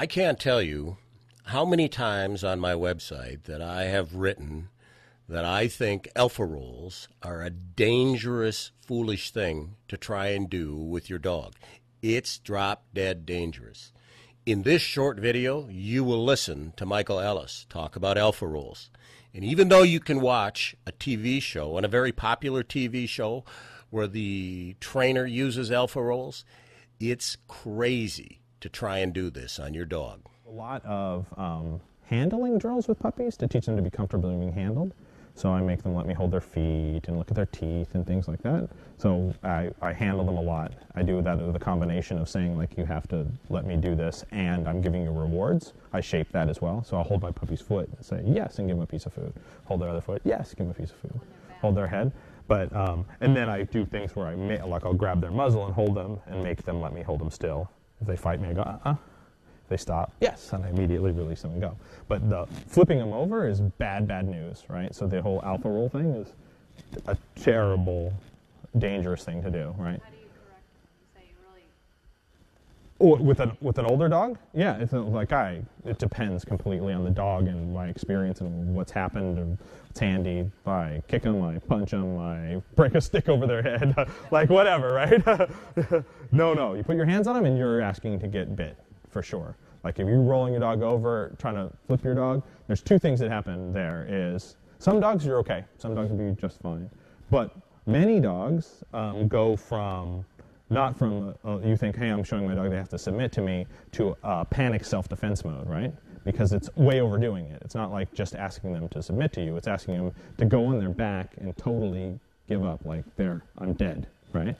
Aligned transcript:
I 0.00 0.06
can't 0.06 0.40
tell 0.40 0.62
you 0.62 0.96
how 1.44 1.66
many 1.66 1.86
times 1.86 2.42
on 2.42 2.58
my 2.58 2.72
website 2.72 3.42
that 3.42 3.60
I 3.60 3.82
have 3.82 4.14
written 4.14 4.70
that 5.28 5.44
I 5.44 5.68
think 5.68 6.08
alpha 6.16 6.42
rolls 6.42 7.06
are 7.22 7.42
a 7.42 7.50
dangerous, 7.50 8.70
foolish 8.80 9.30
thing 9.30 9.76
to 9.88 9.98
try 9.98 10.28
and 10.28 10.48
do 10.48 10.74
with 10.74 11.10
your 11.10 11.18
dog. 11.18 11.52
It's 12.00 12.38
drop 12.38 12.86
dead 12.94 13.26
dangerous. 13.26 13.92
In 14.46 14.62
this 14.62 14.80
short 14.80 15.20
video, 15.20 15.68
you 15.68 16.02
will 16.02 16.24
listen 16.24 16.72
to 16.78 16.86
Michael 16.86 17.20
Ellis 17.20 17.66
talk 17.68 17.94
about 17.94 18.16
alpha 18.16 18.46
rolls. 18.46 18.88
And 19.34 19.44
even 19.44 19.68
though 19.68 19.82
you 19.82 20.00
can 20.00 20.22
watch 20.22 20.74
a 20.86 20.92
TV 20.92 21.42
show, 21.42 21.76
and 21.76 21.84
a 21.84 21.90
very 21.90 22.10
popular 22.10 22.64
TV 22.64 23.06
show, 23.06 23.44
where 23.90 24.06
the 24.06 24.76
trainer 24.80 25.26
uses 25.26 25.70
alpha 25.70 26.02
rolls, 26.02 26.46
it's 26.98 27.36
crazy 27.48 28.39
to 28.60 28.68
try 28.68 28.98
and 28.98 29.12
do 29.12 29.30
this 29.30 29.58
on 29.58 29.74
your 29.74 29.84
dog. 29.84 30.20
A 30.46 30.50
lot 30.50 30.84
of 30.84 31.26
um, 31.36 31.80
handling 32.06 32.58
drills 32.58 32.88
with 32.88 32.98
puppies 32.98 33.36
to 33.38 33.48
teach 33.48 33.66
them 33.66 33.76
to 33.76 33.82
be 33.82 33.90
comfortable 33.90 34.30
being 34.30 34.52
handled. 34.52 34.92
So 35.34 35.50
I 35.50 35.60
make 35.62 35.82
them 35.82 35.94
let 35.94 36.06
me 36.06 36.12
hold 36.12 36.32
their 36.32 36.40
feet 36.40 37.02
and 37.06 37.16
look 37.16 37.30
at 37.30 37.36
their 37.36 37.46
teeth 37.46 37.94
and 37.94 38.06
things 38.06 38.28
like 38.28 38.42
that. 38.42 38.68
So 38.98 39.32
I, 39.42 39.70
I 39.80 39.92
handle 39.92 40.24
them 40.26 40.36
a 40.36 40.42
lot. 40.42 40.72
I 40.94 41.02
do 41.02 41.22
that 41.22 41.40
with 41.40 41.56
a 41.56 41.60
combination 41.60 42.18
of 42.18 42.28
saying 42.28 42.58
like 42.58 42.76
you 42.76 42.84
have 42.84 43.08
to 43.08 43.26
let 43.48 43.64
me 43.64 43.76
do 43.76 43.94
this 43.94 44.24
and 44.32 44.68
I'm 44.68 44.82
giving 44.82 45.02
you 45.02 45.12
rewards. 45.12 45.72
I 45.92 46.00
shape 46.00 46.30
that 46.32 46.48
as 46.48 46.60
well. 46.60 46.84
So 46.84 46.96
I'll 46.96 47.04
hold 47.04 47.22
my 47.22 47.30
puppy's 47.30 47.60
foot 47.62 47.88
and 47.96 48.04
say 48.04 48.22
yes 48.26 48.58
and 48.58 48.68
give 48.68 48.76
them 48.76 48.82
a 48.82 48.86
piece 48.86 49.06
of 49.06 49.14
food. 49.14 49.32
Hold 49.64 49.80
their 49.80 49.88
other 49.88 50.02
foot, 50.02 50.20
yes, 50.24 50.50
give 50.50 50.66
them 50.66 50.70
a 50.70 50.74
piece 50.74 50.90
of 50.90 50.96
food. 50.96 51.20
Hold 51.62 51.76
their 51.76 51.86
head. 51.86 52.12
But 52.46 52.74
um, 52.74 53.06
and 53.20 53.34
then 53.34 53.48
I 53.48 53.62
do 53.62 53.86
things 53.86 54.16
where 54.16 54.26
I 54.26 54.34
may, 54.34 54.60
like 54.62 54.84
I'll 54.84 54.92
grab 54.92 55.20
their 55.20 55.30
muzzle 55.30 55.64
and 55.66 55.74
hold 55.74 55.94
them 55.94 56.18
and 56.26 56.42
make 56.42 56.64
them 56.64 56.80
let 56.80 56.92
me 56.92 57.02
hold 57.02 57.20
them 57.20 57.30
still. 57.30 57.70
If 58.00 58.06
they 58.06 58.16
fight 58.16 58.40
me, 58.40 58.48
I 58.48 58.52
go 58.54 58.62
uh-uh. 58.62 58.92
If 58.92 59.68
they 59.68 59.76
stop, 59.76 60.12
yes, 60.20 60.52
and 60.52 60.64
I 60.64 60.70
immediately 60.70 61.12
release 61.12 61.42
them 61.42 61.52
and 61.52 61.60
go. 61.60 61.76
But 62.08 62.28
the 62.28 62.46
flipping 62.66 62.98
them 62.98 63.12
over 63.12 63.46
is 63.46 63.60
bad, 63.60 64.08
bad 64.08 64.26
news, 64.26 64.64
right? 64.68 64.94
So 64.94 65.06
the 65.06 65.22
whole 65.22 65.40
alpha 65.44 65.68
roll 65.68 65.88
thing 65.88 66.06
is 66.12 66.32
a 67.06 67.16
terrible, 67.36 68.12
dangerous 68.78 69.24
thing 69.24 69.42
to 69.42 69.50
do, 69.50 69.74
right? 69.78 70.00
How 70.02 70.10
do 70.10 70.16
you 70.16 70.28
correct 70.46 70.66
them? 70.72 70.90
You 70.98 71.06
say 71.14 71.28
you 71.28 71.34
really, 71.48 71.64
Or 73.00 73.16
with 73.16 73.40
an 73.40 73.56
with 73.62 73.78
an 73.78 73.86
older 73.86 74.10
dog, 74.10 74.36
yeah, 74.52 74.76
it's 74.76 74.92
like 74.92 75.32
I. 75.32 75.62
It 75.86 75.98
depends 75.98 76.44
completely 76.44 76.92
on 76.92 77.02
the 77.02 77.10
dog 77.10 77.48
and 77.48 77.72
my 77.72 77.88
experience 77.88 78.42
and 78.42 78.74
what's 78.74 78.92
happened 78.92 79.38
and 79.38 79.58
what's 79.86 79.98
handy. 79.98 80.50
I 80.66 81.02
kick 81.08 81.22
them, 81.22 81.42
I 81.42 81.58
punch 81.60 81.92
them, 81.92 82.18
I 82.18 82.60
break 82.76 82.94
a 82.94 83.00
stick 83.00 83.30
over 83.30 83.46
their 83.46 83.62
head, 83.62 83.94
like 84.30 84.50
whatever, 84.50 84.92
right? 84.92 85.26
no, 86.30 86.52
no, 86.52 86.74
you 86.74 86.82
put 86.82 86.94
your 86.94 87.06
hands 87.06 87.26
on 87.26 87.34
them 87.34 87.46
and 87.46 87.56
you're 87.56 87.80
asking 87.80 88.20
to 88.20 88.28
get 88.28 88.54
bit 88.54 88.76
for 89.08 89.22
sure. 89.22 89.56
Like 89.82 89.98
if 89.98 90.06
you're 90.06 90.20
rolling 90.20 90.52
your 90.52 90.60
dog 90.60 90.82
over, 90.82 91.34
trying 91.38 91.54
to 91.54 91.72
flip 91.86 92.04
your 92.04 92.14
dog, 92.14 92.42
there's 92.66 92.82
two 92.82 92.98
things 92.98 93.18
that 93.20 93.30
happen. 93.30 93.72
There 93.72 94.06
is 94.10 94.56
some 94.78 95.00
dogs 95.00 95.24
you're 95.24 95.38
okay, 95.38 95.64
some 95.78 95.94
dogs 95.94 96.10
will 96.10 96.18
be 96.18 96.38
just 96.38 96.60
fine, 96.60 96.90
but 97.30 97.56
many 97.86 98.20
dogs 98.20 98.84
um, 98.92 99.26
go 99.26 99.56
from 99.56 100.26
not 100.70 100.96
from 100.96 101.34
uh, 101.44 101.58
you 101.58 101.76
think, 101.76 101.96
hey, 101.96 102.08
I'm 102.08 102.24
showing 102.24 102.46
my 102.46 102.54
dog 102.54 102.70
they 102.70 102.76
have 102.76 102.88
to 102.90 102.98
submit 102.98 103.32
to 103.32 103.42
me, 103.42 103.66
to 103.92 104.16
uh, 104.22 104.44
panic 104.44 104.84
self-defense 104.84 105.44
mode, 105.44 105.68
right? 105.68 105.92
Because 106.24 106.52
it's 106.52 106.74
way 106.76 107.00
overdoing 107.00 107.46
it. 107.46 107.60
It's 107.64 107.74
not 107.74 107.90
like 107.90 108.12
just 108.14 108.34
asking 108.34 108.72
them 108.72 108.88
to 108.90 109.02
submit 109.02 109.32
to 109.34 109.44
you. 109.44 109.56
It's 109.56 109.66
asking 109.66 109.96
them 109.96 110.12
to 110.38 110.44
go 110.44 110.66
on 110.66 110.78
their 110.78 110.90
back 110.90 111.34
and 111.38 111.56
totally 111.56 112.18
give 112.48 112.64
up, 112.64 112.84
like, 112.84 113.04
there, 113.16 113.42
I'm 113.58 113.72
dead, 113.74 114.06
right? 114.32 114.56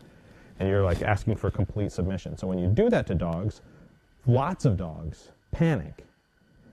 And 0.58 0.68
you're 0.68 0.84
like 0.84 1.02
asking 1.02 1.36
for 1.36 1.50
complete 1.50 1.92
submission. 1.92 2.36
So 2.36 2.46
when 2.46 2.58
you 2.58 2.68
do 2.68 2.90
that 2.90 3.06
to 3.06 3.14
dogs, 3.14 3.62
lots 4.26 4.64
of 4.64 4.76
dogs 4.76 5.30
panic. 5.52 6.06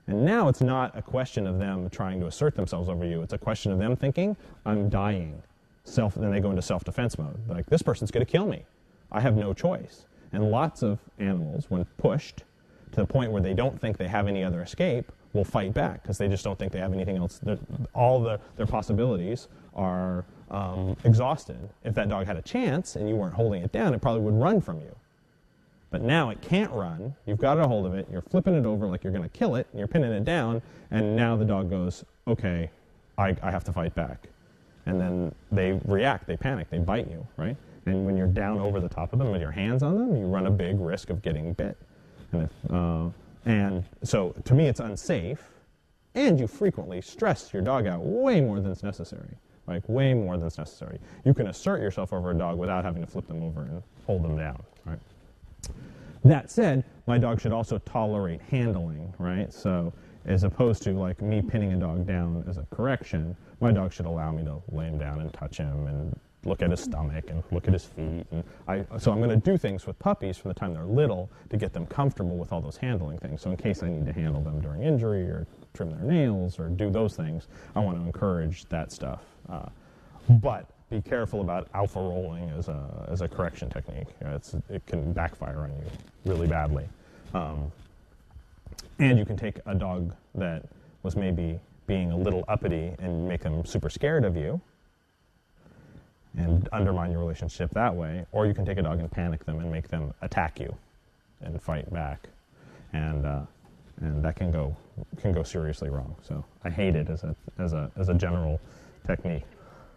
And 0.06 0.24
now 0.24 0.48
it's 0.48 0.60
not 0.62 0.96
a 0.96 1.02
question 1.02 1.46
of 1.46 1.58
them 1.58 1.90
trying 1.90 2.18
to 2.20 2.26
assert 2.26 2.54
themselves 2.54 2.88
over 2.88 3.04
you. 3.04 3.22
It's 3.22 3.34
a 3.34 3.38
question 3.38 3.72
of 3.72 3.78
them 3.78 3.94
thinking, 3.94 4.36
I'm 4.64 4.88
dying. 4.88 5.42
Self, 5.84 6.14
then 6.14 6.30
they 6.30 6.40
go 6.40 6.50
into 6.50 6.62
self-defense 6.62 7.18
mode. 7.18 7.38
Like, 7.48 7.66
this 7.66 7.82
person's 7.82 8.10
going 8.10 8.24
to 8.24 8.30
kill 8.30 8.46
me. 8.46 8.64
I 9.10 9.20
have 9.20 9.32
mm-hmm. 9.32 9.42
no 9.42 9.54
choice. 9.54 10.06
And 10.32 10.42
mm-hmm. 10.42 10.52
lots 10.52 10.82
of 10.82 10.98
animals, 11.18 11.66
when 11.68 11.84
pushed 11.96 12.44
to 12.92 12.96
the 12.96 13.06
point 13.06 13.32
where 13.32 13.42
they 13.42 13.54
don't 13.54 13.80
think 13.80 13.96
they 13.96 14.08
have 14.08 14.28
any 14.28 14.44
other 14.44 14.62
escape, 14.62 15.10
will 15.32 15.44
fight 15.44 15.74
back 15.74 16.02
because 16.02 16.18
they 16.18 16.28
just 16.28 16.42
don't 16.44 16.58
think 16.58 16.72
they 16.72 16.78
have 16.78 16.92
anything 16.92 17.16
else. 17.16 17.38
They're- 17.42 17.58
All 17.94 18.20
the, 18.20 18.40
their 18.56 18.66
possibilities 18.66 19.48
are 19.74 20.24
um, 20.50 20.60
mm-hmm. 20.60 21.06
exhausted. 21.06 21.68
If 21.84 21.94
that 21.94 22.08
dog 22.08 22.26
had 22.26 22.36
a 22.36 22.42
chance 22.42 22.96
and 22.96 23.08
you 23.08 23.16
weren't 23.16 23.34
holding 23.34 23.62
it 23.62 23.72
down, 23.72 23.94
it 23.94 24.00
probably 24.00 24.22
would 24.22 24.34
run 24.34 24.60
from 24.60 24.80
you. 24.80 24.94
But 25.90 26.02
now 26.02 26.28
it 26.30 26.40
can't 26.42 26.70
run. 26.72 27.14
You've 27.24 27.38
got 27.38 27.58
a 27.58 27.66
hold 27.66 27.86
of 27.86 27.94
it. 27.94 28.06
You're 28.12 28.22
flipping 28.22 28.54
it 28.54 28.66
over 28.66 28.86
like 28.86 29.02
you're 29.04 29.12
going 29.12 29.28
to 29.28 29.30
kill 29.30 29.56
it. 29.56 29.66
And 29.70 29.78
you're 29.78 29.88
pinning 29.88 30.12
it 30.12 30.24
down. 30.24 30.60
And 30.90 31.16
now 31.16 31.36
the 31.36 31.46
dog 31.46 31.70
goes, 31.70 32.04
okay, 32.26 32.70
I, 33.16 33.34
I 33.42 33.50
have 33.50 33.64
to 33.64 33.72
fight 33.72 33.94
back. 33.94 34.28
And 34.84 35.00
then 35.00 35.34
they 35.50 35.80
react. 35.86 36.26
They 36.26 36.36
panic. 36.36 36.68
They 36.70 36.78
bite 36.78 37.08
you, 37.08 37.26
right? 37.38 37.56
And 37.86 38.04
when 38.04 38.16
you're 38.16 38.26
down 38.26 38.58
over 38.58 38.80
the 38.80 38.88
top 38.88 39.12
of 39.12 39.18
them 39.18 39.30
with 39.30 39.40
your 39.40 39.50
hands 39.50 39.82
on 39.82 39.96
them, 39.96 40.16
you 40.16 40.26
run 40.26 40.46
a 40.46 40.50
big 40.50 40.78
risk 40.78 41.10
of 41.10 41.22
getting 41.22 41.52
bit. 41.52 41.76
And, 42.32 42.42
if, 42.42 42.70
uh, 42.70 43.08
and 43.46 43.84
so 44.02 44.34
to 44.44 44.54
me, 44.54 44.66
it's 44.66 44.80
unsafe. 44.80 45.42
And 46.14 46.38
you 46.38 46.46
frequently 46.46 47.00
stress 47.00 47.52
your 47.52 47.62
dog 47.62 47.86
out 47.86 48.00
way 48.00 48.40
more 48.40 48.60
than 48.60 48.72
is 48.72 48.82
necessary. 48.82 49.36
Like 49.66 49.86
way 49.88 50.14
more 50.14 50.36
than 50.36 50.46
is 50.46 50.58
necessary. 50.58 50.98
You 51.24 51.34
can 51.34 51.48
assert 51.48 51.80
yourself 51.80 52.12
over 52.12 52.30
a 52.30 52.34
dog 52.34 52.58
without 52.58 52.84
having 52.84 53.02
to 53.02 53.10
flip 53.10 53.26
them 53.28 53.42
over 53.42 53.62
and 53.62 53.82
hold 54.06 54.24
them 54.24 54.36
down, 54.36 54.62
right? 54.84 54.98
That 56.24 56.50
said, 56.50 56.84
my 57.06 57.18
dog 57.18 57.40
should 57.40 57.52
also 57.52 57.78
tolerate 57.78 58.40
handling, 58.40 59.12
right? 59.18 59.52
So, 59.52 59.92
as 60.24 60.44
opposed 60.44 60.82
to 60.82 60.92
like 60.92 61.22
me 61.22 61.40
pinning 61.40 61.72
a 61.72 61.76
dog 61.76 62.06
down 62.06 62.44
as 62.48 62.58
a 62.58 62.66
correction, 62.70 63.36
my 63.60 63.72
dog 63.72 63.92
should 63.92 64.06
allow 64.06 64.32
me 64.32 64.44
to 64.44 64.60
lay 64.72 64.86
him 64.86 64.98
down 64.98 65.20
and 65.20 65.32
touch 65.32 65.58
him 65.58 65.86
and 65.86 66.18
look 66.48 66.62
at 66.62 66.70
his 66.70 66.80
stomach 66.80 67.30
and 67.30 67.42
look 67.50 67.66
at 67.66 67.72
his 67.72 67.84
feet. 67.84 68.26
And 68.30 68.42
I, 68.66 68.84
so 68.98 69.12
I'm 69.12 69.18
going 69.18 69.30
to 69.30 69.36
do 69.36 69.56
things 69.56 69.86
with 69.86 69.98
puppies 69.98 70.36
from 70.36 70.48
the 70.48 70.54
time 70.54 70.74
they're 70.74 70.84
little 70.84 71.30
to 71.50 71.56
get 71.56 71.72
them 71.72 71.86
comfortable 71.86 72.36
with 72.36 72.52
all 72.52 72.60
those 72.60 72.76
handling 72.76 73.18
things. 73.18 73.42
So 73.42 73.50
in 73.50 73.56
case 73.56 73.82
I 73.82 73.88
need 73.88 74.06
to 74.06 74.12
handle 74.12 74.40
them 74.40 74.60
during 74.60 74.82
injury 74.82 75.22
or 75.22 75.46
trim 75.74 75.90
their 75.90 76.00
nails 76.00 76.58
or 76.58 76.68
do 76.68 76.90
those 76.90 77.16
things, 77.16 77.48
I 77.76 77.80
want 77.80 77.98
to 77.98 78.04
encourage 78.04 78.64
that 78.66 78.92
stuff. 78.92 79.20
Uh, 79.48 79.68
but 80.28 80.66
be 80.90 81.02
careful 81.02 81.42
about 81.42 81.68
alpha 81.74 82.00
rolling 82.00 82.48
as 82.50 82.68
a, 82.68 83.06
as 83.08 83.20
a 83.20 83.28
correction 83.28 83.68
technique. 83.68 84.08
Uh, 84.24 84.30
it's, 84.30 84.54
it 84.70 84.84
can 84.86 85.12
backfire 85.12 85.60
on 85.60 85.70
you 85.70 85.84
really 86.24 86.46
badly. 86.46 86.88
Um, 87.34 87.70
and 88.98 89.18
you 89.18 89.24
can 89.24 89.36
take 89.36 89.58
a 89.66 89.74
dog 89.74 90.14
that 90.34 90.64
was 91.02 91.14
maybe 91.14 91.60
being 91.86 92.10
a 92.10 92.16
little 92.16 92.44
uppity 92.48 92.94
and 92.98 93.28
make 93.28 93.42
them 93.42 93.64
super 93.64 93.88
scared 93.88 94.24
of 94.24 94.36
you 94.36 94.60
and 96.36 96.68
undermine 96.72 97.10
your 97.10 97.20
relationship 97.20 97.70
that 97.74 97.94
way. 97.94 98.26
Or 98.32 98.46
you 98.46 98.54
can 98.54 98.64
take 98.64 98.78
a 98.78 98.82
dog 98.82 99.00
and 99.00 99.10
panic 99.10 99.44
them 99.44 99.58
and 99.60 99.70
make 99.70 99.88
them 99.88 100.14
attack 100.22 100.60
you 100.60 100.74
and 101.40 101.60
fight 101.60 101.92
back. 101.92 102.28
And, 102.92 103.26
uh, 103.26 103.42
and 104.00 104.24
that 104.24 104.36
can 104.36 104.50
go, 104.50 104.76
can 105.20 105.32
go 105.32 105.42
seriously 105.42 105.90
wrong. 105.90 106.14
So 106.22 106.44
I 106.64 106.70
hate 106.70 106.94
it 106.96 107.08
as 107.08 107.24
a, 107.24 107.34
as 107.58 107.72
a, 107.72 107.90
as 107.96 108.08
a 108.08 108.14
general 108.14 108.60
technique. 109.06 109.44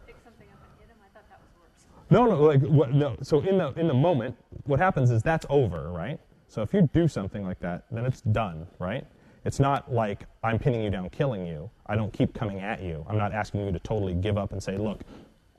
pick 0.05 0.15
something 0.23 0.47
up 0.51 0.59
and 0.63 0.79
hit 0.79 0.89
him? 0.89 0.97
I 1.03 1.09
thought 1.13 1.29
that 1.29 1.39
was 1.39 1.51
worse. 1.61 1.85
No, 2.09 2.25
no, 2.25 2.41
like 2.43 2.61
what? 2.61 2.93
No. 2.93 3.17
So 3.21 3.41
in 3.41 3.57
the 3.57 3.73
in 3.79 3.87
the 3.87 3.93
moment, 3.93 4.35
what 4.65 4.79
happens 4.79 5.11
is 5.11 5.21
that's 5.21 5.45
over, 5.49 5.89
right? 5.91 6.19
So 6.47 6.61
if 6.61 6.73
you 6.73 6.89
do 6.93 7.07
something 7.07 7.45
like 7.45 7.59
that, 7.61 7.85
then 7.91 8.05
it's 8.05 8.21
done, 8.21 8.67
right? 8.79 9.05
It's 9.45 9.59
not 9.59 9.91
like 9.91 10.25
I'm 10.43 10.59
pinning 10.59 10.83
you 10.83 10.89
down, 10.89 11.09
killing 11.09 11.45
you. 11.45 11.69
I 11.87 11.95
don't 11.95 12.13
keep 12.13 12.33
coming 12.33 12.59
at 12.59 12.81
you. 12.81 13.05
I'm 13.09 13.17
not 13.17 13.33
asking 13.33 13.65
you 13.65 13.71
to 13.71 13.79
totally 13.79 14.13
give 14.13 14.37
up 14.37 14.51
and 14.51 14.61
say, 14.61 14.77
"Look, 14.77 15.01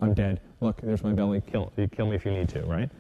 I'm 0.03 0.15
dead. 0.15 0.41
Look, 0.61 0.81
there's 0.81 1.05
my 1.05 1.13
belly. 1.13 1.41
Kill, 1.41 1.73
kill 1.93 2.07
me 2.07 2.17
if 2.17 2.25
you 2.25 2.33
need 2.33 2.49
to," 2.51 2.63
right? 2.63 2.91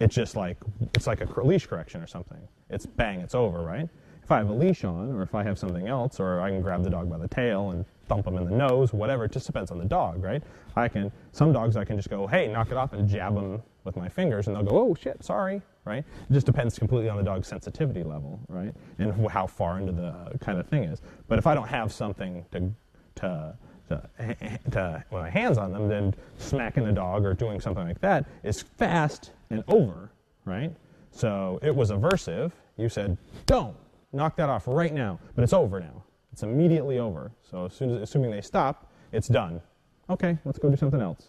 It's 0.00 0.14
just 0.14 0.36
like 0.36 0.58
it's 0.94 1.06
like 1.06 1.22
a 1.22 1.40
leash 1.42 1.66
correction 1.66 2.02
or 2.02 2.06
something. 2.06 2.38
It's 2.68 2.84
bang, 2.84 3.20
it's 3.20 3.34
over, 3.34 3.62
right? 3.62 3.88
If 4.22 4.30
I 4.30 4.36
have 4.36 4.50
a 4.50 4.52
leash 4.52 4.84
on, 4.84 5.12
or 5.12 5.22
if 5.22 5.34
I 5.34 5.42
have 5.42 5.58
something 5.58 5.88
else, 5.88 6.20
or 6.20 6.40
I 6.40 6.50
can 6.50 6.60
grab 6.60 6.84
the 6.84 6.90
dog 6.90 7.10
by 7.10 7.18
the 7.18 7.26
tail 7.26 7.70
and 7.70 7.84
thump 8.06 8.26
him 8.26 8.36
in 8.36 8.44
the 8.44 8.50
nose, 8.50 8.92
whatever. 8.92 9.24
It 9.24 9.32
just 9.32 9.46
depends 9.46 9.70
on 9.70 9.78
the 9.78 9.84
dog, 9.84 10.22
right? 10.22 10.42
I 10.76 10.88
can 10.88 11.10
some 11.32 11.52
dogs 11.52 11.76
I 11.76 11.84
can 11.84 11.96
just 11.96 12.10
go, 12.10 12.26
hey, 12.26 12.48
knock 12.48 12.70
it 12.70 12.76
off, 12.76 12.92
and 12.92 13.08
jab 13.08 13.34
them 13.34 13.62
with 13.84 13.96
my 13.96 14.08
fingers, 14.08 14.46
and 14.46 14.54
they'll 14.54 14.62
go, 14.62 14.78
oh 14.78 14.94
shit, 14.94 15.24
sorry, 15.24 15.62
right? 15.86 16.04
It 16.28 16.32
just 16.32 16.46
depends 16.46 16.78
completely 16.78 17.08
on 17.08 17.16
the 17.16 17.22
dog's 17.22 17.48
sensitivity 17.48 18.02
level, 18.02 18.38
right, 18.48 18.74
and 18.98 19.28
how 19.30 19.46
far 19.46 19.78
into 19.78 19.92
the 19.92 20.08
uh, 20.08 20.36
kind 20.38 20.58
of 20.58 20.68
thing 20.68 20.84
is. 20.84 21.00
But 21.28 21.38
if 21.38 21.46
I 21.46 21.54
don't 21.54 21.68
have 21.68 21.92
something 21.92 22.44
to 22.52 22.72
to 23.14 23.56
to, 23.92 24.58
to 24.70 25.04
my 25.10 25.30
hands 25.30 25.58
on 25.58 25.72
them, 25.72 25.88
than 25.88 26.14
smacking 26.38 26.84
the 26.84 26.92
dog 26.92 27.24
or 27.24 27.34
doing 27.34 27.60
something 27.60 27.86
like 27.86 28.00
that 28.00 28.26
is 28.42 28.62
fast 28.62 29.32
and 29.50 29.62
over, 29.68 30.10
right? 30.44 30.72
So 31.10 31.58
it 31.62 31.74
was 31.74 31.90
aversive. 31.90 32.52
You 32.76 32.88
said, 32.88 33.16
don't 33.46 33.76
knock 34.12 34.36
that 34.36 34.48
off 34.48 34.64
right 34.66 34.92
now, 34.92 35.18
but 35.34 35.44
it's 35.44 35.52
over 35.52 35.80
now. 35.80 36.02
It's 36.32 36.42
immediately 36.42 36.98
over. 36.98 37.30
So 37.42 37.66
as 37.66 37.74
soon 37.74 37.90
as, 37.90 38.02
assuming 38.02 38.30
they 38.30 38.40
stop, 38.40 38.90
it's 39.12 39.28
done. 39.28 39.60
Okay, 40.08 40.38
let's 40.44 40.58
go 40.58 40.70
do 40.70 40.76
something 40.76 41.00
else. 41.00 41.28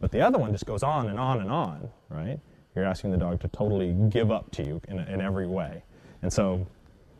But 0.00 0.10
the 0.10 0.20
other 0.20 0.38
one 0.38 0.52
just 0.52 0.66
goes 0.66 0.82
on 0.82 1.08
and 1.08 1.18
on 1.18 1.40
and 1.40 1.50
on, 1.50 1.88
right? 2.08 2.40
You're 2.74 2.86
asking 2.86 3.10
the 3.12 3.18
dog 3.18 3.40
to 3.40 3.48
totally 3.48 3.92
give 4.08 4.30
up 4.30 4.50
to 4.52 4.64
you 4.64 4.80
in, 4.88 4.98
in 4.98 5.20
every 5.20 5.46
way. 5.46 5.82
And 6.22 6.32
so 6.32 6.66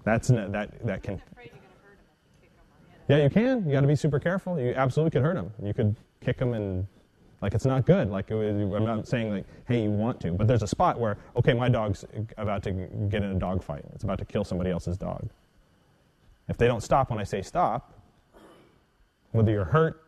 That's 0.05 0.29
that 0.29 0.87
that 0.87 1.03
can. 1.03 1.21
Yeah, 3.09 3.23
you 3.23 3.31
can. 3.31 3.67
You 3.67 3.73
got 3.73 3.83
to 3.83 3.87
be 3.87 3.97
super 3.97 4.19
careful. 4.19 4.59
You 4.59 4.73
absolutely 4.75 5.11
could 5.11 5.23
hurt 5.23 5.35
them. 5.35 5.53
You 5.63 5.75
could 5.75 5.97
kick 6.21 6.39
them 6.39 6.55
and 6.55 6.87
like 7.43 7.55
it's 7.55 7.67
not 7.67 7.85
good. 7.85 8.09
Like 8.09 8.31
I'm 8.31 8.85
not 8.85 9.07
saying 9.07 9.31
like, 9.31 9.45
hey, 9.69 9.83
you 9.83 9.91
want 9.91 10.19
to, 10.21 10.33
but 10.33 10.47
there's 10.47 10.63
a 10.63 10.67
spot 10.67 10.99
where 10.99 11.19
okay, 11.37 11.53
my 11.53 11.69
dog's 11.69 12.05
about 12.39 12.63
to 12.63 12.73
get 12.73 13.23
in 13.23 13.33
a 13.33 13.39
dog 13.39 13.63
fight. 13.63 13.85
It's 13.95 14.05
about 14.05 14.19
to 14.21 14.25
kill 14.25 14.45
somebody 14.45 14.71
else's 14.71 14.97
dog. 14.97 15.29
If 16.49 16.57
they 16.57 16.67
don't 16.67 16.83
stop 16.83 17.11
when 17.11 17.19
I 17.19 17.25
say 17.25 17.43
stop, 17.43 17.93
whether 19.33 19.51
you're 19.53 19.65
hurt 19.65 20.03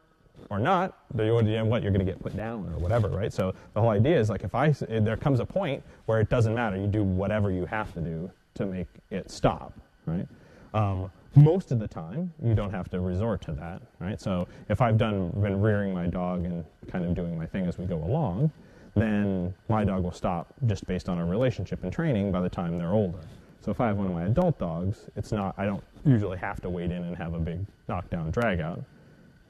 or 0.51 0.59
not, 0.59 0.99
then 1.15 1.27
you 1.27 1.37
you 1.37 1.57
know 1.59 1.67
what 1.67 1.83
you're 1.83 1.93
going 1.93 2.05
to 2.05 2.11
get 2.11 2.23
put 2.23 2.35
down 2.37 2.73
or 2.73 2.79
whatever, 2.79 3.09
right? 3.09 3.33
So 3.33 3.55
the 3.75 3.81
whole 3.81 3.91
idea 3.91 4.19
is 4.19 4.31
like 4.31 4.43
if 4.43 4.55
I 4.55 4.71
there 4.71 5.17
comes 5.19 5.41
a 5.41 5.47
point 5.47 5.83
where 6.07 6.21
it 6.21 6.31
doesn't 6.31 6.55
matter, 6.55 6.79
you 6.79 6.87
do 6.87 7.03
whatever 7.05 7.51
you 7.51 7.67
have 7.67 7.93
to 7.95 8.01
do 8.01 8.31
to 8.55 8.65
make 8.65 8.89
it 9.11 9.31
stop, 9.31 9.75
right? 10.07 10.27
Um, 10.73 11.11
most 11.37 11.73
of 11.73 11.79
the 11.79 11.89
time, 11.89 12.33
you 12.43 12.55
don't 12.55 12.71
have 12.71 12.89
to 12.91 13.01
resort 13.01 13.43
to 13.43 13.53
that, 13.53 13.83
right? 14.01 14.21
So 14.21 14.49
if 14.69 14.81
I've 14.81 14.99
done 14.99 15.31
mm. 15.31 15.43
been 15.43 15.61
rearing 15.61 15.93
my 15.93 16.07
dog 16.07 16.45
and 16.45 16.65
kind 16.89 17.05
of 17.05 17.15
doing 17.15 17.37
my 17.37 17.47
thing 17.47 17.67
as 17.67 17.79
we 17.79 17.85
go 17.87 17.97
along, 17.97 18.51
then 18.95 19.49
mm. 19.49 19.55
my 19.69 19.85
dog 19.85 20.03
will 20.03 20.13
stop 20.13 20.55
just 20.67 20.87
based 20.87 21.09
on 21.09 21.19
our 21.19 21.27
relationship 21.27 21.83
and 21.85 21.93
training 21.93 22.33
by 22.33 22.41
the 22.41 22.49
time 22.49 22.79
they're 22.79 22.93
older. 22.93 23.21
So 23.61 23.71
if 23.71 23.81
I 23.81 23.89
have 23.89 23.97
one 23.97 24.07
of 24.07 24.13
my 24.13 24.25
adult 24.25 24.59
dogs, 24.59 25.09
it's 25.17 25.33
not 25.33 25.55
I 25.59 25.65
don't 25.65 25.83
usually 26.05 26.39
have 26.39 26.61
to 26.63 26.71
wade 26.71 26.93
in 26.93 27.03
and 27.03 27.17
have 27.17 27.35
a 27.35 27.39
big 27.39 27.59
knockdown 27.89 28.31
drag 28.31 28.61
out 28.61 28.83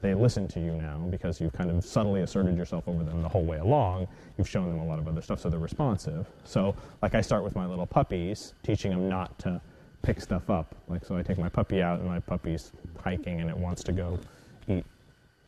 they 0.01 0.13
listen 0.13 0.47
to 0.49 0.59
you 0.59 0.73
now 0.73 1.07
because 1.09 1.41
you've 1.41 1.53
kind 1.53 1.71
of 1.71 1.83
subtly 1.83 2.21
asserted 2.21 2.55
yourself 2.55 2.87
over 2.87 3.03
them 3.03 3.21
the 3.21 3.29
whole 3.29 3.43
way 3.43 3.57
along. 3.57 4.07
You've 4.37 4.47
shown 4.47 4.69
them 4.69 4.79
a 4.79 4.85
lot 4.85 4.99
of 4.99 5.07
other 5.07 5.21
stuff, 5.21 5.39
so 5.39 5.49
they're 5.49 5.59
responsive. 5.59 6.27
So, 6.43 6.75
like, 7.01 7.15
I 7.15 7.21
start 7.21 7.43
with 7.43 7.55
my 7.55 7.65
little 7.65 7.87
puppies, 7.87 8.53
teaching 8.63 8.91
them 8.91 9.09
not 9.09 9.37
to 9.39 9.59
pick 10.01 10.21
stuff 10.21 10.49
up. 10.49 10.75
Like, 10.87 11.05
so 11.05 11.17
I 11.17 11.21
take 11.21 11.37
my 11.37 11.49
puppy 11.49 11.81
out, 11.81 11.99
and 11.99 12.07
my 12.07 12.19
puppy's 12.19 12.71
hiking, 13.03 13.41
and 13.41 13.49
it 13.49 13.57
wants 13.57 13.83
to 13.83 13.91
go 13.91 14.19
eat 14.67 14.85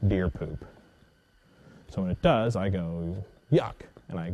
deer 0.07 0.30
poop. 0.30 0.66
So 1.90 2.01
when 2.01 2.12
it 2.12 2.22
does, 2.22 2.56
I 2.56 2.69
go 2.69 3.16
yuck, 3.51 3.74
and 4.10 4.19
I 4.19 4.34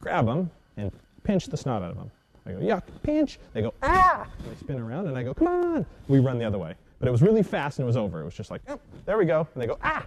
grab 0.00 0.26
them 0.26 0.50
and 0.76 0.90
pinch 1.22 1.46
the 1.46 1.56
snot 1.56 1.82
out 1.82 1.90
of 1.90 1.96
them. 1.96 2.10
I 2.46 2.52
go 2.52 2.58
yuck, 2.58 2.82
pinch. 3.02 3.38
They 3.52 3.62
go 3.62 3.74
ah. 3.82 4.26
And 4.38 4.52
they 4.52 4.56
spin 4.56 4.78
around, 4.78 5.08
and 5.08 5.16
I 5.16 5.22
go 5.22 5.34
come 5.34 5.48
on. 5.48 5.86
We 6.08 6.18
run 6.18 6.38
the 6.38 6.44
other 6.44 6.58
way. 6.58 6.74
But 6.98 7.08
it 7.08 7.10
was 7.10 7.22
really 7.22 7.42
fast, 7.42 7.78
and 7.78 7.84
it 7.84 7.86
was 7.86 7.96
over. 7.96 8.20
It 8.20 8.24
was 8.24 8.34
just 8.34 8.50
like, 8.50 8.62
oh, 8.68 8.80
there 9.04 9.18
we 9.18 9.24
go. 9.24 9.46
And 9.54 9.62
they 9.62 9.66
go 9.66 9.78
ah. 9.82 10.06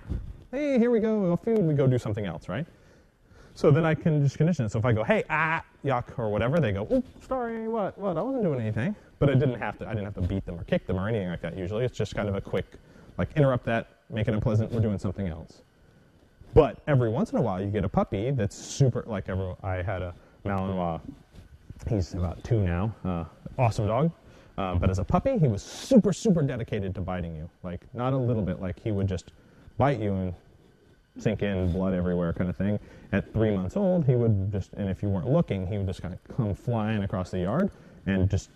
Hey, 0.51 0.79
here 0.79 0.89
we 0.89 0.99
go. 0.99 1.35
Food. 1.37 1.59
We 1.59 1.73
go 1.73 1.87
do 1.87 1.97
something 1.97 2.25
else, 2.25 2.47
right? 2.47 2.65
So 3.57 3.71
then 3.71 3.85
I 3.85 3.95
can 3.95 4.21
just 4.21 4.37
condition 4.37 4.65
it. 4.65 4.71
So 4.71 4.77
if 4.77 4.85
I 4.85 4.93
go, 4.93 5.03
hey, 5.03 5.23
ah, 5.31 5.63
yuck, 5.83 6.19
or 6.19 6.29
whatever, 6.29 6.59
they 6.59 6.71
go, 6.71 6.87
oh, 6.91 7.03
sorry, 7.27 7.67
what, 7.67 7.97
what? 7.97 8.15
I 8.15 8.21
wasn't 8.21 8.43
doing 8.43 8.61
anything. 8.61 8.95
But 9.17 9.31
I 9.31 9.33
didn't 9.33 9.57
have 9.57 9.79
to. 9.79 9.87
I 9.87 9.95
didn't 9.95 10.05
have 10.05 10.13
to 10.13 10.21
beat 10.21 10.45
them 10.45 10.59
or 10.59 10.63
kick 10.65 10.85
them 10.85 10.99
or 10.99 11.09
anything 11.09 11.27
like 11.29 11.41
that. 11.41 11.57
Usually, 11.57 11.83
it's 11.83 11.97
just 11.97 12.13
kind 12.13 12.29
of 12.29 12.35
a 12.35 12.41
quick, 12.41 12.67
like 13.17 13.29
interrupt 13.35 13.65
that, 13.65 13.87
make 14.11 14.27
it 14.27 14.35
unpleasant. 14.35 14.71
We're 14.71 14.81
doing 14.81 14.99
something 14.99 15.27
else. 15.27 15.63
But 16.53 16.83
every 16.85 17.09
once 17.09 17.31
in 17.31 17.39
a 17.39 17.41
while, 17.41 17.59
you 17.59 17.65
get 17.71 17.83
a 17.83 17.89
puppy 17.89 18.29
that's 18.29 18.55
super. 18.55 19.03
Like 19.07 19.27
every, 19.27 19.55
I 19.63 19.81
had 19.81 20.03
a 20.03 20.13
Malinois. 20.45 21.01
He's 21.89 22.13
about 22.13 22.43
two 22.43 22.61
now. 22.61 22.93
Uh, 23.03 23.25
awesome 23.57 23.87
dog. 23.87 24.11
Uh, 24.59 24.75
but 24.75 24.91
as 24.91 24.99
a 24.99 25.03
puppy, 25.03 25.39
he 25.39 25.47
was 25.47 25.63
super, 25.63 26.13
super 26.13 26.43
dedicated 26.43 26.93
to 26.93 27.01
biting 27.01 27.35
you. 27.35 27.49
Like 27.63 27.81
not 27.95 28.13
a 28.13 28.17
little 28.17 28.43
bit. 28.43 28.61
Like 28.61 28.79
he 28.79 28.91
would 28.91 29.07
just 29.07 29.31
bite 29.79 29.99
you 29.99 30.13
and 30.13 30.35
sink 31.19 31.43
in, 31.43 31.71
blood 31.71 31.93
everywhere, 31.93 32.33
kind 32.33 32.49
of 32.49 32.57
thing. 32.57 32.79
At 33.11 33.31
three 33.33 33.51
months 33.51 33.77
old, 33.77 34.05
he 34.05 34.15
would 34.15 34.51
just, 34.51 34.73
and 34.73 34.89
if 34.89 35.01
you 35.01 35.09
weren't 35.09 35.29
looking, 35.29 35.65
he 35.67 35.77
would 35.77 35.87
just 35.87 36.01
kind 36.01 36.13
of 36.13 36.35
come 36.35 36.53
flying 36.53 37.03
across 37.03 37.31
the 37.31 37.39
yard 37.39 37.71
and 38.05 38.29
just 38.29 38.49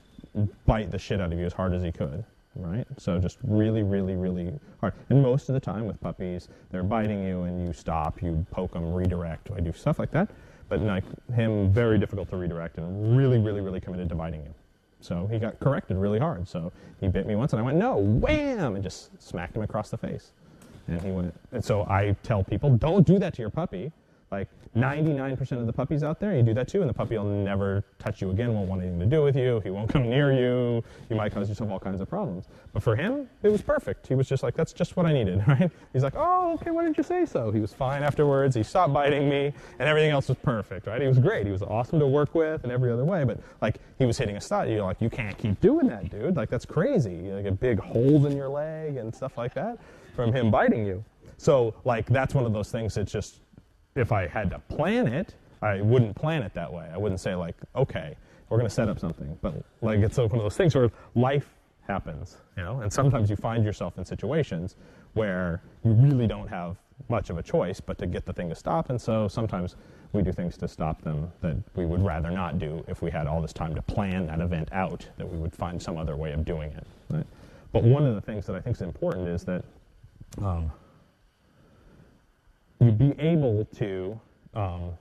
bite 0.65 0.91
the 0.91 0.99
shit 0.99 1.21
out 1.21 1.31
of 1.31 1.39
you 1.39 1.45
as 1.45 1.53
hard 1.53 1.73
as 1.73 1.83
he 1.83 1.91
could. 1.91 2.23
Right? 2.55 2.85
So 2.97 3.17
just 3.17 3.37
really, 3.43 3.81
really, 3.81 4.15
really 4.15 4.51
hard. 4.81 4.93
And 5.09 5.21
most 5.21 5.47
of 5.47 5.53
the 5.53 5.59
time 5.61 5.85
with 5.85 6.01
puppies, 6.01 6.49
they're 6.69 6.83
biting 6.83 7.23
you 7.23 7.43
and 7.43 7.65
you 7.65 7.71
stop, 7.71 8.21
you 8.21 8.45
poke 8.51 8.73
them, 8.73 8.93
redirect. 8.93 9.49
I 9.55 9.61
do 9.61 9.71
stuff 9.71 9.99
like 9.99 10.11
that. 10.11 10.29
But 10.67 10.81
like 10.81 11.05
him, 11.33 11.71
very 11.71 11.97
difficult 11.97 12.29
to 12.29 12.37
redirect 12.37 12.77
and 12.77 13.17
really, 13.17 13.37
really, 13.37 13.61
really 13.61 13.79
committed 13.79 14.09
to 14.09 14.15
biting 14.15 14.41
you. 14.41 14.53
So 14.99 15.27
he 15.27 15.39
got 15.39 15.59
corrected 15.61 15.95
really 15.97 16.19
hard. 16.19 16.47
So 16.47 16.73
he 16.99 17.07
bit 17.07 17.25
me 17.25 17.35
once 17.35 17.53
and 17.53 17.59
I 17.61 17.63
went, 17.63 17.77
no, 17.77 17.95
wham, 17.97 18.75
and 18.75 18.83
just 18.83 19.21
smacked 19.21 19.55
him 19.55 19.63
across 19.63 19.89
the 19.89 19.97
face. 19.97 20.31
And 20.91 21.01
he 21.01 21.11
went, 21.11 21.33
and 21.51 21.63
so 21.63 21.83
I 21.83 22.15
tell 22.23 22.43
people, 22.43 22.75
don't 22.77 23.05
do 23.05 23.19
that 23.19 23.33
to 23.35 23.41
your 23.41 23.49
puppy. 23.49 23.91
Like 24.31 24.47
99% 24.77 25.51
of 25.59 25.65
the 25.65 25.73
puppies 25.73 26.03
out 26.03 26.21
there, 26.21 26.33
you 26.33 26.41
do 26.41 26.53
that 26.53 26.69
too, 26.69 26.79
and 26.79 26.89
the 26.89 26.93
puppy 26.93 27.17
will 27.17 27.25
never 27.25 27.83
touch 27.99 28.21
you 28.21 28.29
again, 28.29 28.53
won't 28.53 28.69
want 28.69 28.81
anything 28.81 29.01
to 29.01 29.05
do 29.05 29.21
with 29.21 29.35
you, 29.35 29.59
he 29.59 29.69
won't 29.69 29.91
come 29.91 30.09
near 30.09 30.31
you, 30.31 30.81
you 31.09 31.17
might 31.17 31.33
cause 31.33 31.49
yourself 31.49 31.69
all 31.69 31.79
kinds 31.79 31.99
of 31.99 32.07
problems. 32.07 32.45
But 32.71 32.81
for 32.81 32.95
him, 32.95 33.29
it 33.43 33.49
was 33.49 33.61
perfect. 33.61 34.07
He 34.07 34.15
was 34.15 34.29
just 34.29 34.41
like, 34.41 34.55
that's 34.55 34.71
just 34.71 34.95
what 34.95 35.05
I 35.05 35.11
needed, 35.11 35.43
right? 35.47 35.69
He's 35.91 36.03
like, 36.03 36.13
oh, 36.15 36.53
okay, 36.53 36.71
why 36.71 36.83
didn't 36.85 36.97
you 36.97 37.03
say 37.03 37.25
so? 37.25 37.51
He 37.51 37.59
was 37.59 37.73
fine 37.73 38.03
afterwards, 38.03 38.55
he 38.55 38.63
stopped 38.63 38.93
biting 38.93 39.27
me, 39.27 39.51
and 39.79 39.89
everything 39.89 40.11
else 40.11 40.29
was 40.29 40.37
perfect, 40.37 40.87
right? 40.87 41.01
He 41.01 41.07
was 41.09 41.19
great, 41.19 41.45
he 41.45 41.51
was 41.51 41.63
awesome 41.63 41.99
to 41.99 42.07
work 42.07 42.33
with 42.33 42.63
in 42.63 42.71
every 42.71 42.89
other 42.89 43.03
way, 43.03 43.25
but 43.25 43.37
like, 43.61 43.79
he 43.99 44.05
was 44.05 44.17
hitting 44.17 44.37
a 44.37 44.41
stop, 44.41 44.67
you're 44.67 44.83
like, 44.83 45.01
you 45.01 45.09
can't 45.09 45.37
keep 45.37 45.59
doing 45.59 45.87
that, 45.87 46.09
dude. 46.09 46.37
Like, 46.37 46.49
that's 46.49 46.65
crazy. 46.65 47.29
Like, 47.29 47.43
get 47.43 47.59
big 47.59 47.79
holes 47.79 48.23
in 48.23 48.37
your 48.37 48.47
leg 48.47 48.95
and 48.95 49.13
stuff 49.13 49.37
like 49.37 49.53
that 49.55 49.77
from 50.15 50.33
him 50.33 50.45
mm-hmm. 50.45 50.51
biting 50.51 50.85
you. 50.85 51.03
So, 51.37 51.73
like, 51.85 52.07
that's 52.07 52.35
one 52.35 52.45
of 52.45 52.53
those 52.53 52.71
things 52.71 52.95
that's 52.95 53.11
just, 53.11 53.39
if 53.95 54.11
I 54.11 54.27
had 54.27 54.49
to 54.51 54.59
plan 54.59 55.07
it, 55.07 55.35
I 55.61 55.81
wouldn't 55.81 56.15
plan 56.15 56.43
it 56.43 56.53
that 56.53 56.71
way. 56.71 56.89
I 56.93 56.97
wouldn't 56.97 57.19
say, 57.19 57.35
like, 57.35 57.55
okay, 57.75 58.15
we're 58.49 58.57
going 58.57 58.69
to 58.69 58.73
set 58.73 58.89
up 58.89 58.99
something. 58.99 59.37
But, 59.41 59.63
like, 59.81 59.99
it's 59.99 60.17
one 60.17 60.25
of 60.25 60.37
those 60.37 60.57
things 60.57 60.75
where 60.75 60.91
life 61.15 61.49
happens, 61.87 62.37
you 62.57 62.63
know? 62.63 62.81
And 62.81 62.91
sometimes 62.91 63.29
you 63.29 63.35
find 63.35 63.63
yourself 63.65 63.97
in 63.97 64.05
situations 64.05 64.75
where 65.13 65.61
you 65.83 65.91
really 65.93 66.27
don't 66.27 66.47
have 66.47 66.77
much 67.09 67.29
of 67.29 67.37
a 67.37 67.43
choice 67.43 67.79
but 67.81 67.97
to 67.97 68.05
get 68.05 68.25
the 68.25 68.33
thing 68.33 68.49
to 68.49 68.55
stop. 68.55 68.89
And 68.89 69.01
so 69.01 69.27
sometimes 69.27 69.75
we 70.13 70.21
do 70.21 70.31
things 70.31 70.57
to 70.57 70.67
stop 70.67 71.01
them 71.01 71.31
that 71.41 71.55
we 71.75 71.85
would 71.85 72.03
rather 72.03 72.29
not 72.29 72.59
do 72.59 72.83
if 72.87 73.01
we 73.01 73.09
had 73.09 73.27
all 73.27 73.41
this 73.41 73.53
time 73.53 73.73
to 73.75 73.81
plan 73.81 74.27
that 74.27 74.41
event 74.41 74.69
out, 74.71 75.07
that 75.17 75.27
we 75.27 75.37
would 75.37 75.53
find 75.53 75.81
some 75.81 75.97
other 75.97 76.15
way 76.15 76.33
of 76.33 76.45
doing 76.45 76.71
it. 76.71 76.85
Right? 77.09 77.25
But 77.71 77.83
one 77.83 78.05
of 78.05 78.15
the 78.15 78.21
things 78.21 78.45
that 78.45 78.55
I 78.55 78.61
think 78.61 78.75
is 78.75 78.81
important 78.81 79.27
is 79.27 79.43
that 79.45 79.63
um, 80.39 80.71
you 82.79 82.91
be 82.91 83.13
able 83.19 83.65
to, 83.77 84.19
um, 84.53 84.91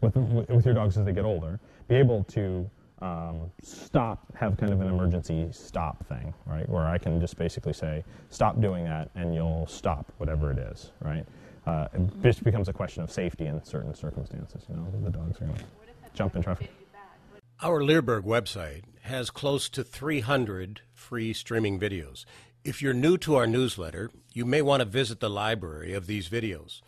with, 0.00 0.16
with 0.16 0.64
your 0.64 0.74
dogs 0.74 0.96
as 0.98 1.04
they 1.04 1.12
get 1.12 1.24
older, 1.24 1.58
be 1.88 1.94
able 1.94 2.24
to 2.24 2.68
um, 3.00 3.50
stop, 3.62 4.20
have 4.34 4.56
kind 4.56 4.72
of 4.72 4.80
an 4.80 4.88
emergency 4.88 5.48
stop 5.52 6.06
thing, 6.06 6.32
right? 6.46 6.68
Where 6.68 6.84
I 6.84 6.98
can 6.98 7.20
just 7.20 7.36
basically 7.36 7.72
say, 7.72 8.04
stop 8.30 8.60
doing 8.60 8.84
that 8.84 9.10
and 9.14 9.34
you'll 9.34 9.66
stop 9.66 10.12
whatever 10.18 10.50
it 10.50 10.58
is, 10.58 10.92
right? 11.00 11.24
Uh, 11.66 11.88
it 11.94 12.22
just 12.22 12.44
becomes 12.44 12.68
a 12.68 12.72
question 12.72 13.02
of 13.02 13.10
safety 13.10 13.46
in 13.46 13.62
certain 13.64 13.94
circumstances, 13.94 14.64
you 14.68 14.76
know, 14.76 14.86
the 15.02 15.10
dogs 15.10 15.36
are 15.40 15.44
going 15.46 15.56
to 15.56 15.64
What 15.76 15.88
if 15.88 16.02
that 16.02 16.14
jump 16.14 16.36
in 16.36 16.42
traffic. 16.42 16.68
bit 16.68 16.76
you 16.80 16.86
back? 16.92 17.18
What- 17.58 17.68
Our 17.68 17.82
Leerburg 17.82 18.24
website 18.24 18.82
has 19.02 19.30
close 19.30 19.68
to 19.70 19.82
300 19.84 20.80
free 20.92 21.32
streaming 21.32 21.78
videos. 21.80 22.24
If 22.66 22.82
you're 22.82 22.94
new 22.94 23.16
to 23.18 23.36
our 23.36 23.46
newsletter, 23.46 24.10
you 24.32 24.44
may 24.44 24.60
want 24.60 24.80
to 24.80 24.84
visit 24.84 25.20
the 25.20 25.30
library 25.30 25.92
of 25.92 26.08
these 26.08 26.28
videos. 26.28 26.80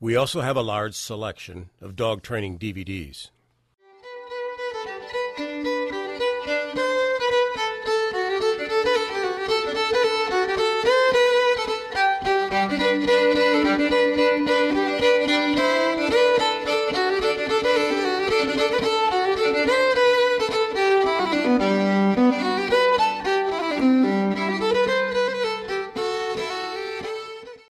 We 0.00 0.16
also 0.16 0.40
have 0.40 0.56
a 0.56 0.62
large 0.62 0.94
selection 0.94 1.68
of 1.78 1.94
dog 1.94 2.22
training 2.22 2.58
DVDs. 2.58 3.28